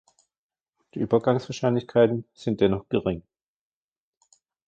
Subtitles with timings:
[0.95, 3.21] Die Übergangswahrscheinlichkeiten sind dennoch gering.